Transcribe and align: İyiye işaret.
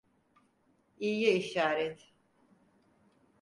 İyiye 0.99 1.35
işaret. 1.35 2.11